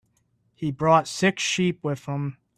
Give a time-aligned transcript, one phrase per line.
[0.55, 2.39] He brought six sheep with him.